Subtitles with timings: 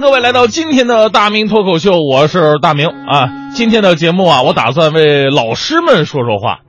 [0.00, 3.50] 各位来到今天的大明脱口秀，我是大明啊。
[3.54, 6.60] 今天的节目啊，我打算为老师们说说话。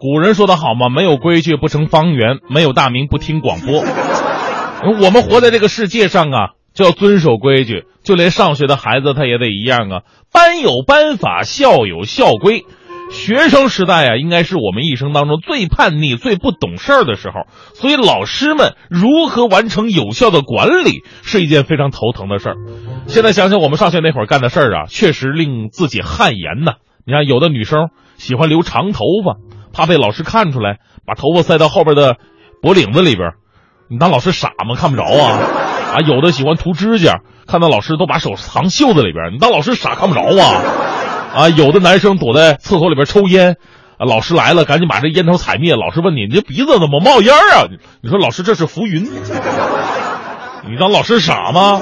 [0.00, 3.84] 古人说的好嘛，没有规矩不成方圆，没有大明不听广播。
[5.04, 10.02] 我们活在这个世界上啊，就要遵守规矩，就连上学的孩子他也得一样啊。
[10.32, 12.64] 班有班法，校有校规。
[13.10, 22.56] 学生时代啊，应该是我们一生当中最叛逆、最不懂事儿的时候，所以老师们如何完成有效的管理是一件非常头疼的事儿。
[23.06, 26.74] 现在想想我们上学那会儿干的事儿啊，确实令自己汗颜呐。
[27.06, 29.36] 你看，有的女生喜欢留长头发，
[29.72, 32.16] 怕被老师看出来，把头发塞到后边的
[32.60, 33.32] 脖领子里边。
[33.90, 34.76] 你当老师傻吗？
[34.76, 35.38] 看不着啊！
[35.94, 39.32] 啊，有的喜欢涂指甲，看到老师都把手藏袖子里边。
[39.32, 40.62] 你当老师傻看不着啊？
[41.34, 43.56] 啊，有的男生躲在厕所里边抽烟，
[43.98, 45.74] 啊，老师来了，赶紧把这烟头踩灭。
[45.74, 47.68] 老师问你，你这鼻子怎么冒烟啊？
[48.00, 51.80] 你说老师这是浮云，你当老师傻吗？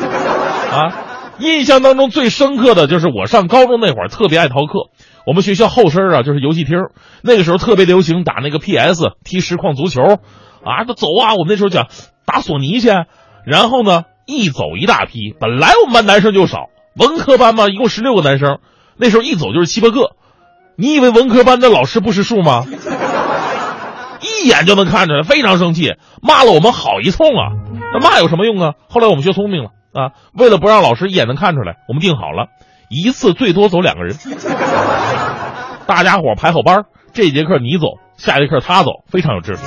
[0.73, 0.93] 啊，
[1.39, 4.91] 印象当中最深刻的就是我上高中那会儿特别爱逃课，
[5.27, 6.77] 我们学校后身啊就是游戏厅，
[7.23, 11.87] 那个时候特别流行打那个 PS 踢实况足球，啊，那走啊，我们那时候讲
[12.27, 12.91] 打索尼去，
[13.47, 18.59] 然后呢一走一大批，本来我们班男生就少，文科班嘛一共十六个男生。
[18.99, 20.13] 那时候一走就是七八个，
[20.77, 22.65] 你以为文科班的老师不识数吗？
[24.21, 27.53] 一眼就能看出来，非常生气，骂了我们好一通啊！
[27.93, 28.73] 那骂有什么用啊？
[28.89, 32.49] 后来我们学聪明了啊，为了不让老师一眼能看出来，我们定好了，
[32.89, 34.17] 一次最多走两个人，
[35.87, 39.63] 大家伙排好班，这节课你走，下节课他走，非常有秩序。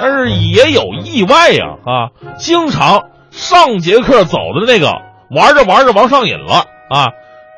[0.00, 4.90] 但是也有意外呀啊，经常上节课走的那个，
[5.30, 7.12] 玩着玩着玩上瘾了啊。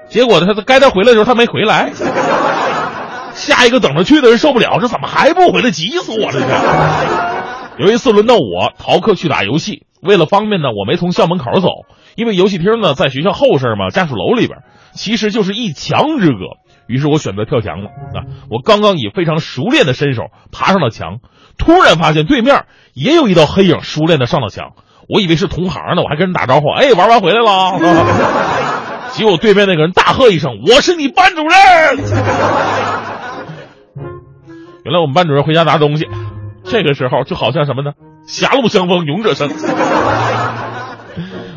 [0.09, 1.93] 结果他该他回来的时候他没回来，
[3.35, 5.71] 下一个等着去的人受不了，这怎么还不回来？
[5.71, 7.77] 急死我了！
[7.79, 11.69] 有一次轮到我逃课去打游戏，为了方便呢，我没从校门口走，
[12.15, 14.61] 因为游戏厅呢在学校后身嘛，家属楼里边，
[14.93, 16.37] 其实就是一墙之隔。
[16.87, 18.29] 于是我选择跳墙了啊！
[18.51, 21.17] 我刚刚以非常熟练的身手爬上了墙，
[21.57, 24.73] 突然发现对面也有一道黑影熟练的上了墙，
[25.09, 27.81] 我以为是同行呢，我还跟人打招呼，哎，玩完回来了。
[29.15, 31.53] 结果对面那个人大喝一声：“我是你班主任！”
[34.85, 36.07] 原来我们班主任回家拿东西，
[36.65, 37.93] 这个时候就好像什么呢？
[38.27, 39.49] 狭路相逢勇者胜。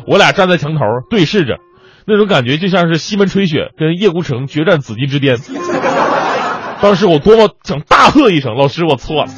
[0.06, 0.80] 我俩站在墙头
[1.10, 1.58] 对视着，
[2.06, 5.36] 那种感觉就像是西门吹雪跟叶孤城决战紫禁之巅。
[6.80, 9.30] 当时我多么想大喝一声：“老师，我错了！”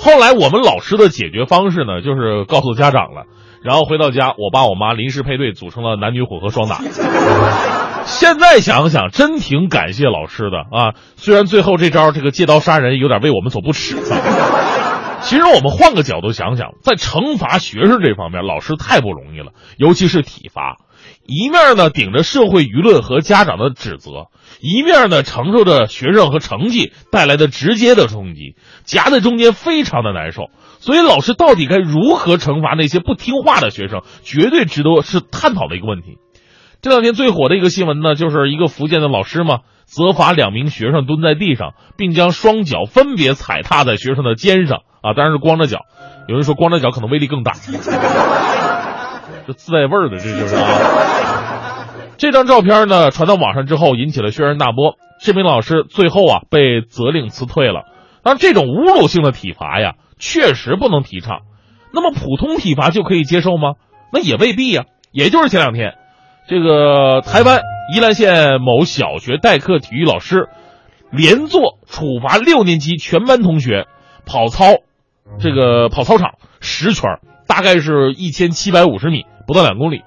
[0.00, 3.26] 后来我们老师的解决方式呢，就是告诉家长了。
[3.62, 6.80] 然后回到家，我爸我妈临时配对，组成了男女混合双打。
[8.04, 10.94] 现在想想，真挺感谢老师的啊！
[11.16, 13.96] 虽然最后这招这个借刀杀人有点为我们所不齿。
[15.20, 20.78] 其实我们换个角度想想，在惩罚学生这方面，老师太不容易了，尤其是体罚。
[21.26, 24.28] 一面呢顶着社会舆论和家长的指责，
[24.60, 30.50] 一面呢承受着学生和成绩带来的直接的冲击，夹在中间非常的难受。
[30.80, 36.16] 所以，老师到底该如何惩罚那些不听话的学生，绝对值得是探讨的一个问题。
[36.80, 45.80] 这两天最火的一个新闻呢，就是一个福建的老师嘛，责罚两名学生蹲在地上，并将双脚分别踩踏在学生的肩上啊，当然是光着脚。
[46.26, 47.52] 有人说光着脚可能威力更大，
[49.52, 51.86] 自带味儿的，这就是啊。
[52.16, 54.96] 这张照片呢传到网上之后，引起了轩然大波。
[55.20, 57.84] 这名老师最后啊被责令辞退了。
[58.22, 59.94] 当然，这种侮辱性的体罚呀。
[60.22, 61.40] 确实不能提倡，
[61.94, 63.76] 那么普通体罚就可以接受吗？
[64.12, 64.84] 那也未必呀。
[65.12, 65.94] 也就是前两天，
[66.46, 67.62] 这个台湾
[67.96, 70.50] 宜兰县某小学代课体育老师
[71.10, 73.86] 连坐处罚六年级全班同学
[74.26, 74.66] 跑操，
[75.38, 77.18] 这个跑操场十圈，
[77.50, 80.04] 大概是一千七百五十米，不到两公里，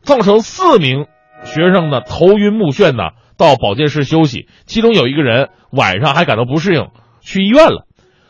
[0.00, 1.04] 造成四名
[1.44, 6.88] 学生呢头晕目眩呢，到保健室休息，其中有一个人晚上还感到不适应，
[7.20, 7.86] 去医院了。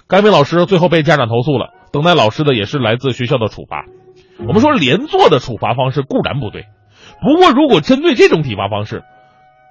[0.09, 3.85] 该名老师最后被家长投诉了，等待老师的也是来自学校的处罚。
[4.41, 6.65] 我们说连坐的处罚方式固然不对，
[7.23, 9.05] 不过如果针对这种体罚方式，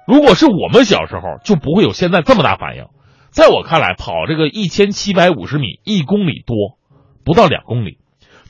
[0.06, 2.86] 如果是我们小时候，就不会有现在这么大反应。
[3.28, 6.78] 在我看来，跑这个一千七百五十米，一公里多，
[7.26, 7.98] 不到两公里，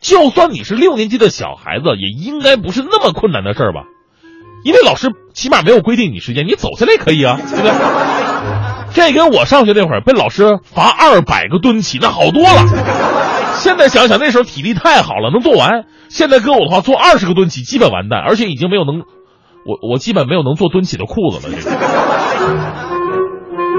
[0.01, 3.83] 就算你是六年级的小孩子，也应该不是那么困难的事儿吧？
[4.65, 7.73] 因为老师起码没有规定你时间，你走下来也可以啊，对不对？
[8.93, 12.67] 这跟我上学那会儿被老师罚二百个蹲起那好多了。
[13.55, 15.85] 现在想想那时候体力太好了，能做完。
[16.09, 19.01] 现在搁我的话，做二十个蹲起基本完蛋，而且已经没有能，
[19.65, 21.53] 我我基本没有能做蹲起的裤子了。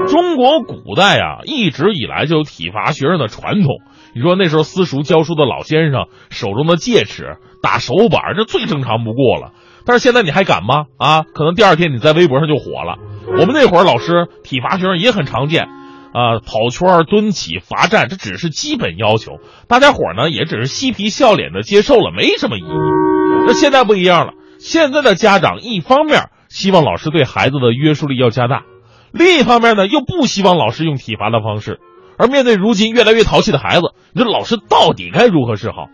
[0.06, 3.68] 中国古代啊，一直以来就有体罚学生的传统。
[4.14, 9.52] 你说那时候私塾教书的老先生手中的戒尺、打手板，这最正常不过了。
[9.84, 10.86] 但是现在你还敢吗？
[10.98, 12.98] 啊，可能第二天你在微博上就火了。
[13.38, 19.38] 我们那会儿老师体罚学生也很常见，啊，跑圈、蹲起、罚站，这只是基本要求。
[19.66, 23.46] 大家伙呢也只是嬉皮笑脸的接受了，没什么意义。
[23.46, 28.64] 那现在不一样了，现在的家长一方面希望老师对孩子的约束力要加大。
[29.10, 31.80] 另一方面呢，又不希望老师用体罚的方式，
[32.18, 35.86] 而面对如今越来越淘气的孩子，你说老师到底该如何是好？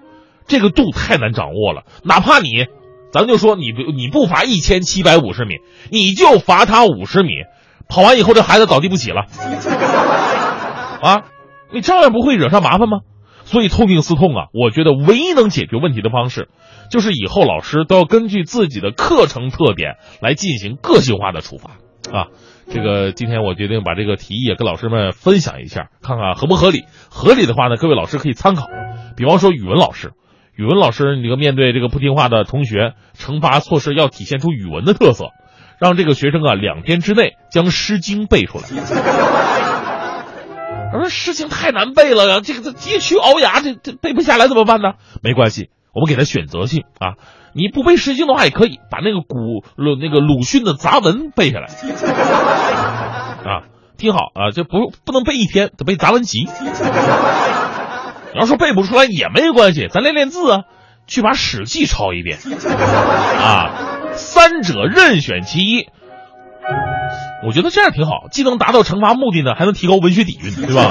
[0.46, 1.84] 这个度太难掌握了。
[2.02, 2.66] 哪怕你，
[3.12, 5.56] 咱就说你不你不罚一千七百五十米，
[5.90, 7.30] 你就罚他五十米，
[7.88, 9.26] 跑完以后这孩子倒地不起了，
[11.00, 11.22] 啊，
[11.72, 12.98] 你照样不会惹上麻烦吗？
[13.44, 16.48] 所以痛定思痛啊，我觉得唯一能解决问题的方式，
[16.90, 21.72] 就是以后老师都要根据自己的课程特点来进行个性化的处罚
[22.10, 22.28] 啊。
[22.70, 26.84] 这个今天我决定把这个提议也跟老师们分享一下，看看合不合理。
[27.10, 28.66] 合理的话呢，各位老师可以参考。
[29.16, 30.12] 比方说语文老师，
[30.56, 35.26] 语文老师，你这个面对这个不听话的同学，惩罚措施要体现出语文的特色，
[35.78, 38.64] 让这个学生啊两天之内将《诗经》背出来。
[40.92, 44.94] 我说《诗经》太难背了呀，这个这佶屈聱牙，这这背不下来怎么办呢？
[45.22, 47.14] 没关系，我们给他选择性啊。
[47.56, 51.66] 你不背《诗经》的话也可以，把那个古鲁那个鲁迅的杂文背下来，
[53.44, 53.62] 啊，
[53.96, 56.48] 听好啊，这不不能背一天，得背杂文集。
[58.32, 60.62] 你要说背不出来也没关系，咱练练字啊，
[61.06, 62.38] 去把《史记》抄一遍，
[63.38, 63.70] 啊，
[64.14, 65.86] 三者任选其一。
[67.46, 70.90] 我觉得这样挺好，既能达到惩罚目的呢，还能提高文学底蕴，对吧？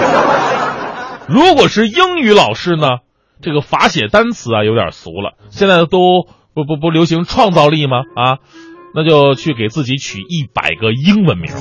[1.27, 2.99] 如果是英语老师呢，
[3.43, 6.25] 这个罚写单词啊有点俗了，现在都。
[6.55, 8.03] 不不不流行创造力吗？
[8.15, 8.37] 啊，
[8.93, 11.51] 那就去给自己取一百个英文名，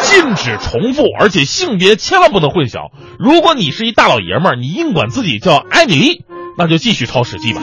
[0.00, 2.90] 禁止重复，而且性别千万不能混淆。
[3.18, 6.24] 如果你是一大老爷们儿，你硬管自己叫艾米丽，
[6.56, 7.60] 那就继续抄《史记》吧。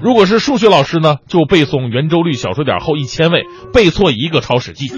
[0.00, 3.44] 如果是数学老师呢，就背诵圆周率小数点后一千位，
[3.74, 4.88] 背错一个抄《史记》。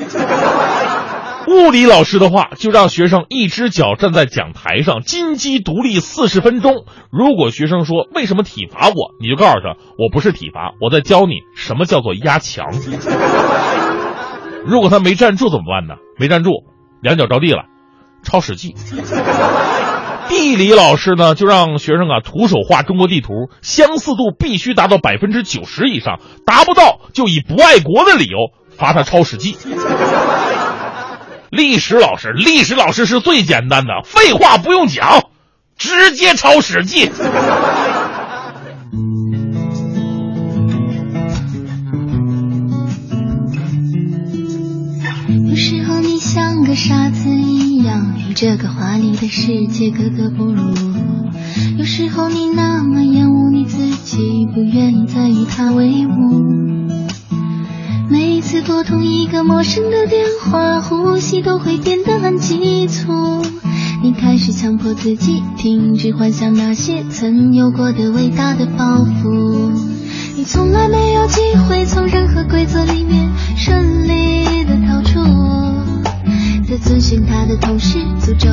[1.47, 6.85] 物理老师的话，就让学生一只脚站在讲台上，金鸡独立四十分钟。
[7.11, 12.67] 如果学生说为什么体罚我，你就告诉他我不是体罚，我在教你什么叫做压强。
[14.65, 15.95] 如果他没站住怎么办呢？
[16.19, 16.51] 没站住，
[17.03, 17.65] 两脚着地了，
[18.23, 18.75] 抄史记。
[20.27, 28.39] 地理老师呢，就让学生啊徒手画中国地图，相似度必须达到百分之九十以上，达不到就以不爱国的理由
[28.75, 29.55] 罚他抄史记。
[31.55, 35.27] 历史老师，历史老师是最简单的，废话不用讲，
[35.79, 37.07] 直接抄《史记》。
[45.49, 50.75] 有时候你像个傻子一样，与这个华丽的世界格格不入。
[51.79, 56.43] 有时候你那么厌恶你自己，不愿意再与他为伍。
[58.67, 63.43] 拨通一个陌生的电话，呼吸都会变得很急促。
[64.03, 69.71] 你开始强迫自己停止幻想那些曾有过的伟大的抱负。
[70.37, 75.21] 你从来没有机会从任何规则里面顺利的逃出，
[76.67, 78.49] 在遵循他的同时，诅咒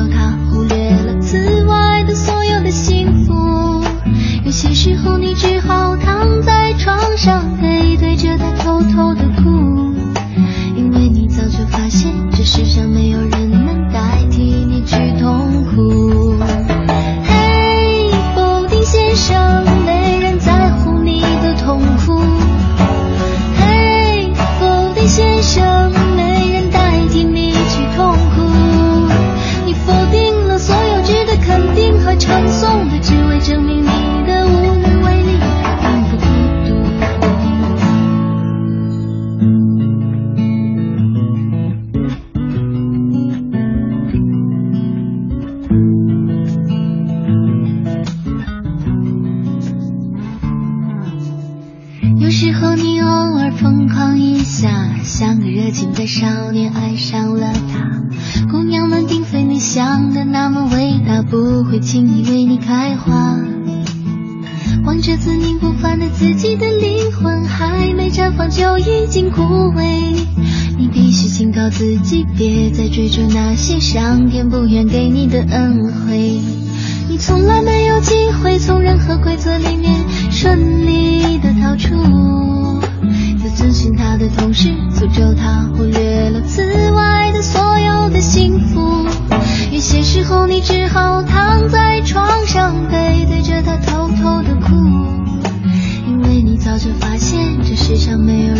[56.14, 58.02] 少年爱上了她，
[58.50, 63.34] 姑娘们并非你想的那么伟大，不会轻易为你开花。
[64.84, 69.42] 望着自命不凡的自己的灵魂，还没绽放就已经枯
[69.72, 70.14] 萎。
[70.76, 76.42] 你必须警告自己，别再追逐那些上天不愿给你的恩惠。
[77.08, 81.94] 你从来没有机会从任何规则里面顺利的逃出，
[83.56, 89.06] 遵循他的同时，诅咒他忽略了此外的所有的幸福。
[89.70, 94.74] 有些时候，你只好躺在床上，背对着他偷偷的哭，
[96.08, 98.54] 因为你早就发现，这世上没有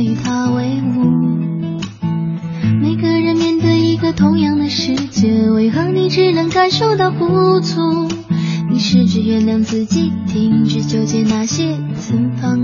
[0.00, 1.04] 与他为伍。
[2.80, 8.08] 每个人面对一个同样的世界，为何你只能感受到不足？
[8.70, 12.63] 你试着原谅自己，停止纠结那些曾放